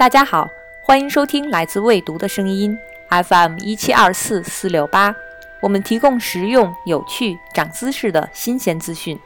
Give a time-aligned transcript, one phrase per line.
[0.00, 0.48] 大家好，
[0.80, 2.74] 欢迎收听来自未读的声音
[3.10, 5.14] FM 一七二四四六八，
[5.60, 9.20] 我们提供实用、有趣、长姿势的新鲜资讯。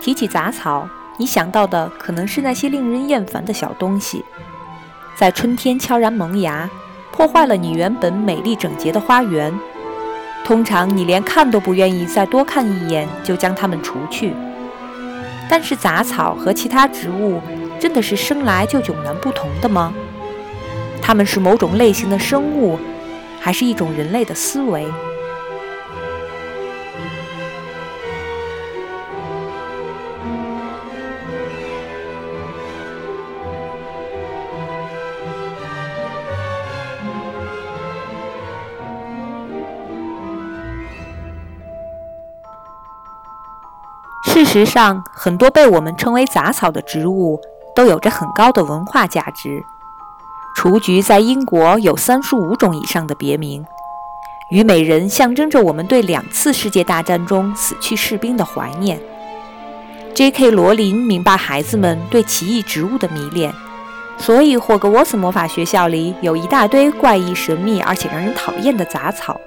[0.00, 0.88] 提起杂草，
[1.18, 4.24] 你想到的可能是那些令人厌烦的小东西，
[5.16, 6.70] 在春天悄然萌芽。
[7.16, 9.56] 破坏了你原本美丽整洁的花园。
[10.44, 14.34] 通常你连看都不愿意再多看一眼，就将它们除去。
[15.48, 17.40] 但是杂草和其他植物
[17.78, 19.94] 真的是生来就迥然不同的吗？
[21.00, 22.76] 它们是某种类型的生物，
[23.40, 24.84] 还是一种人类的思维？
[44.44, 47.40] 事实上，很多被我们称为杂草的植物
[47.74, 49.64] 都有着很高的文化价值。
[50.56, 53.64] 雏菊在英国有三十五种以上的别名。
[54.50, 59.00] 虞美人象征着我们对两次世界大战中死去士兵的怀念。
[60.14, 60.50] J.K.
[60.50, 63.52] 罗琳明白孩子们对奇异植物的迷恋，
[64.16, 69.40] 所以霍格沃茨魔法学校里有一大堆怪异、神秘而且让人讨厌的杂草。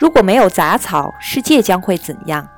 [0.00, 2.48] 如果没有杂草，世界将会怎样？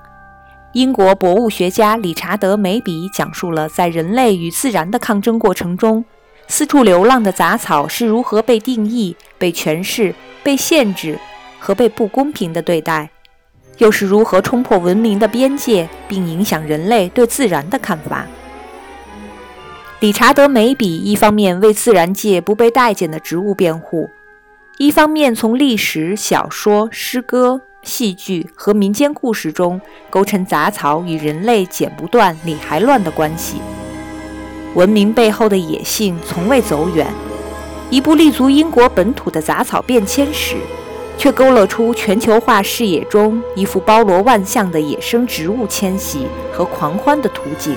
[0.74, 6.04] 英国博物学家理查德·梅比讲述了在人类与自然的抗争过程中，
[6.46, 10.14] 四处流浪的杂草是如何被定义、被诠释、
[10.44, 11.18] 被限制
[11.58, 13.10] 和被不公平的对待，
[13.78, 18.24] 又是如何冲破文明的边界，并影响人类对自然的看法。
[19.98, 24.08] 理查德·梅比一方面为自然界不被待见的植物辩护。
[24.78, 33.60] 一方面，从历史、小说、诗歌、戏剧和民间故事中勾陈杂草与人类剪不断、理还乱的关系。
[34.74, 37.06] 文明背后的野性从未走远。
[37.90, 40.56] 一部立足英国本土的杂草变迁史，
[41.18, 47.76] 却勾勒出全球化视野中一幅包罗万象的野生植物迁徙和狂欢的图景。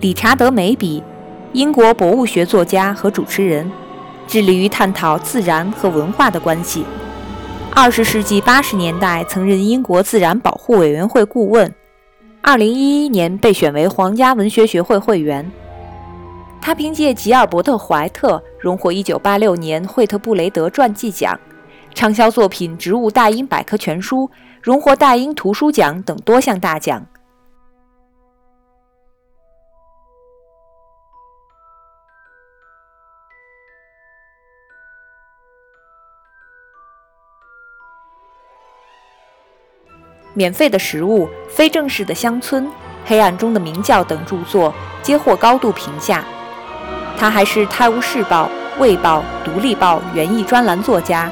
[0.00, 1.02] 理查德·梅比，
[1.52, 3.68] 英国博物学作家和主持人，
[4.28, 6.84] 致力于探讨自然和文化的关系。
[7.74, 11.74] 二十世纪八十年代曾任英国自然保护委员会顾问，
[12.40, 15.50] 二零一一年被选为皇家文学学会会员。
[16.60, 21.36] 他凭借《吉尔伯特·怀特》荣获一九八六年惠特布雷德传记奖，
[21.92, 24.18] 畅销作品《植物大英百科全书》
[24.62, 27.04] 荣获大英图书奖等多项大奖。
[40.34, 42.68] 免费的食物、非正式的乡村、
[43.04, 44.72] 黑暗中的鸣叫等著作
[45.02, 46.24] 皆获高度评价。
[47.16, 48.50] 他还是《泰晤士报》
[48.80, 51.30] 《卫报》《独立报》园艺专栏作家，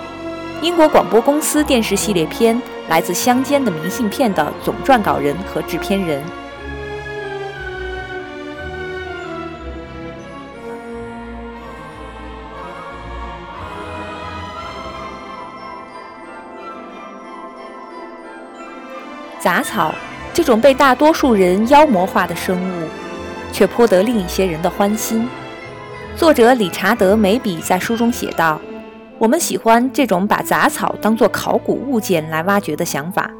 [0.60, 2.56] 英国广播公司电视系列片
[2.88, 6.20] 《来自乡间的明信片》的总撰稿人和制片人。
[19.46, 19.94] 杂草
[20.34, 22.88] 这种被大多数人妖魔化的生物，
[23.52, 25.28] 却颇得另一些人的欢心。
[26.16, 28.60] 作者理查德·梅比在书中写道
[29.18, 33.30] ：“我们喜欢这种把杂草当作考古物件来挖掘的想法，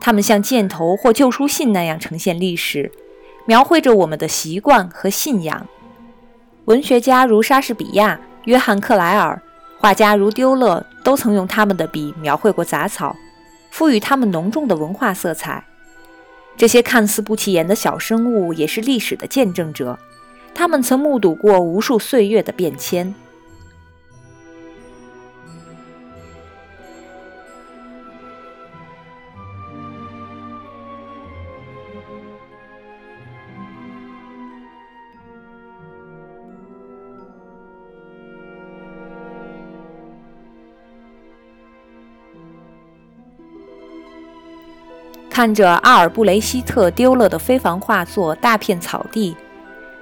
[0.00, 2.90] 它们像箭头或旧书信那样呈现历史，
[3.44, 5.66] 描绘着我们的习惯和信仰。
[6.64, 9.38] 文学家如莎士比亚、约翰·克莱尔，
[9.78, 13.14] 画家如丢勒，都曾用他们的笔描绘过杂草。”
[13.74, 15.64] 赋予他们浓重的文化色彩。
[16.56, 19.98] 这些看似不起眼的小生物也是历史的见证者，
[20.54, 23.12] 他们曾目睹过无数岁月的变迁。
[45.34, 49.32] 看着阿尔布雷希特丢了的非凡画作《大片草地》，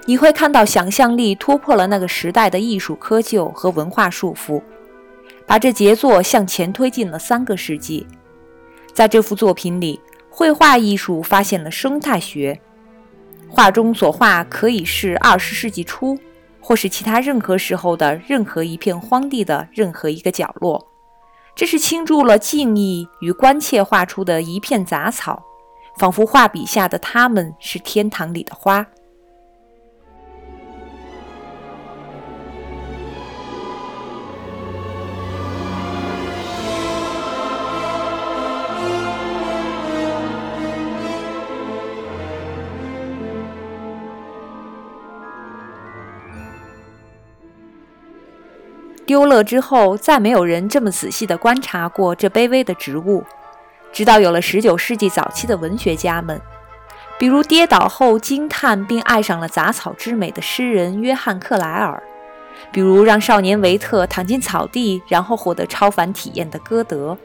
[0.05, 4.61] 你会看到想象力突破了那个时代的艺术窠臼和文化束缚，
[5.47, 8.05] 把这杰作向前推进了三个世纪。
[8.93, 9.99] 在这幅作品里，
[10.29, 12.61] 绘画艺术发现了生态学。
[13.49, 16.15] 画中所画可以是二十世纪初，
[16.59, 20.92] 或是其他任何时候的任何一片荒地的任何一个角落。
[21.55, 25.41] 这是倾注了敬意与关切画出的一片杂草，
[25.97, 28.85] 仿佛画笔下的他们是天堂里的花。
[49.13, 53.23] 丢了之后，再没有人这么仔细地观察过这卑微的植物，
[53.91, 56.41] 直到有了19世纪早期的文学家们，
[57.19, 62.01] 比如跌倒后惊叹并爱上了杂草之美的诗人约翰·克莱尔，
[62.71, 67.15] 比如让少年维特躺进草地然后获得超凡体验的歌德。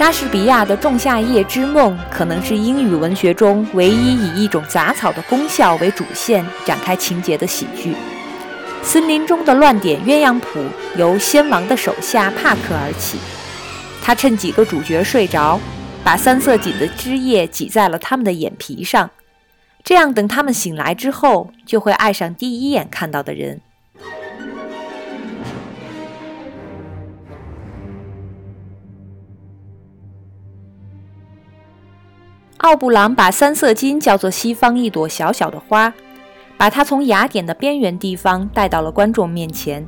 [0.00, 7.94] 莎士比亚的《仲夏夜之梦》可能是英语文学中唯一以一种杂草的功效为主线展开情节的喜剧。
[8.82, 10.58] 森林中的乱点鸳鸯谱
[10.96, 13.18] 由先王的手下帕克而起，
[14.00, 15.60] 他趁几个主角睡着，
[16.02, 19.10] 把三色堇的汁液挤在了他们的眼皮上，
[19.84, 23.60] 这样等他们醒来之后，就会爱上第一眼看到的人。
[32.70, 35.92] 奥布朗把三色金叫做西方一朵小小的花，
[36.56, 39.84] 把它从雅典的边缘地方带到了观众面前。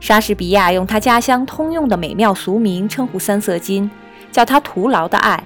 [0.00, 3.90] 莎士比亚用他家乡通用的美妙俗名称呼三色金，
[4.32, 5.44] 叫它“徒劳的爱”。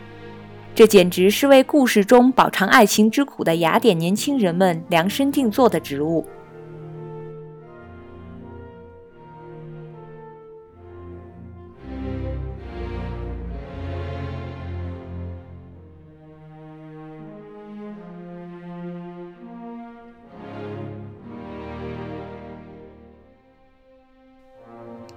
[0.77, 6.25] 这简直是为故事中饱尝爱情之苦的雅典年轻人们量身定做的植物。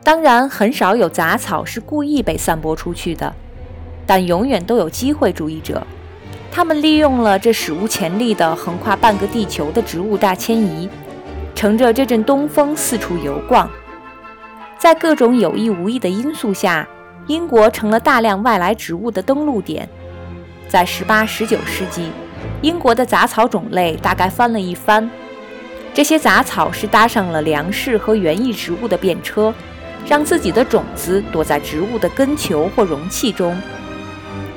[0.07, 3.35] 当然，很少有杂草是故意被散播出去的，
[4.05, 5.85] 但永远都有机会主义者。
[6.49, 10.87] 他们利用了这史无前例的横跨半个地球的植物大迁移，
[11.53, 13.69] 乘着这阵东风四处游逛。
[14.77, 16.87] 在各种有意无意的因素下，
[17.27, 19.89] 英国成了大量外来植物的登陆点。
[20.69, 22.09] 在十八、十九世纪，
[22.61, 25.11] 英国的杂草种类大概翻了一番。
[25.93, 29.53] 这些杂草是搭上了粮食和园艺植物的便车。
[30.07, 33.59] 让自己的种子躲在植物的根球或容器中，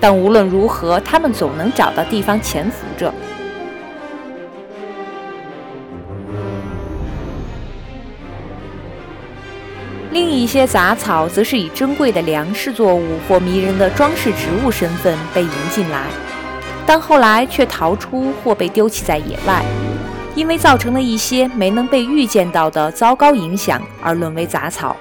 [0.01, 3.13] 但无论如何，它们总能找到地方潜伏着。
[10.13, 16.07] 另一些杂草则是以珍贵的粮食作物或迷人的装饰植物身份被引进来，
[16.87, 19.65] 但后来却逃出或被丢弃在野外，
[20.35, 24.97] 因为造成了一些没能被预见到的糟糕影响而沦为杂草。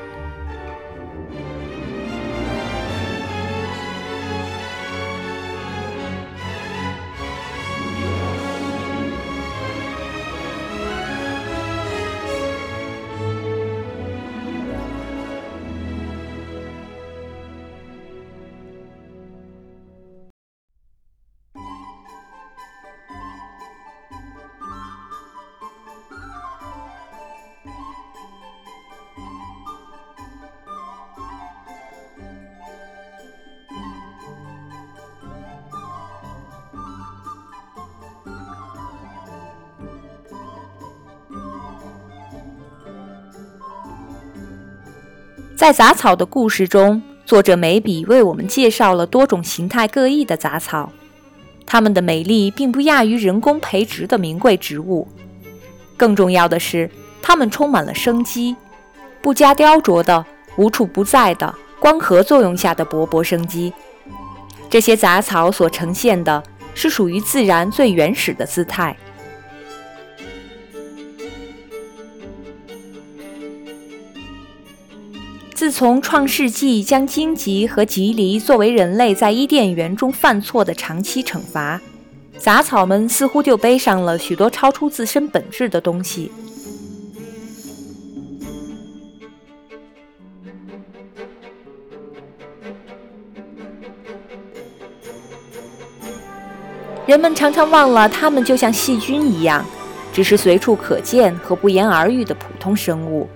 [45.60, 50.90] 在杂草的故事中，作者眉笔为我们介绍了多种形态各异的杂草，
[51.66, 55.06] 它们的美丽并不亚于人工培植的名贵植物。
[55.98, 56.90] 更重要的是，
[57.22, 58.56] 它们充满了生机，
[59.22, 60.26] 不加雕琢的、
[60.56, 63.74] 无处不在的光合作用下的勃勃生机。
[64.70, 66.42] 这些杂草所呈现的
[66.74, 68.96] 是属于自然最原始的姿态。
[75.72, 81.82] 从《创世纪》将荆棘和棘藜作为人类在伊甸园中犯错的长期惩罚，
[82.38, 86.32] 杂草们似乎就背上了许多超出自身本质的东西。
[97.06, 99.66] 人们常常忘了，它们就像细菌一样，
[100.14, 103.28] 只是随处可见和不言而喻的普通生物。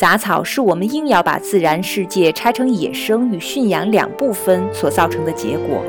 [0.00, 5.84] 杂草是我们硬要把自然世界拆成野生与驯养两部分所造成的结果。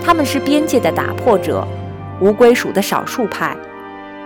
[0.00, 1.66] 它们是边界的打破者，
[2.20, 3.56] 无归属的少数派。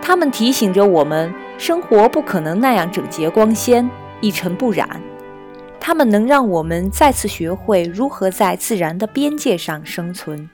[0.03, 3.89] 它们提醒着我们，生活不可能那样整洁光鲜、
[4.19, 4.87] 一尘不染。
[5.79, 10.47] 它们能让我们再次学会如何在自然的边界上生存。